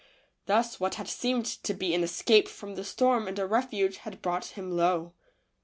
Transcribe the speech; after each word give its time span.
Thus 0.47 0.79
what 0.79 0.95
had 0.95 1.07
seemed 1.07 1.45
to 1.45 1.75
be 1.75 1.93
an 1.93 2.01
escape 2.03 2.47
from 2.47 2.73
the 2.73 2.83
storm 2.83 3.27
and 3.27 3.37
a 3.37 3.45
refuge 3.45 3.97
had 3.97 4.19
brought 4.23 4.45
him 4.57 4.71
low. 4.71 5.13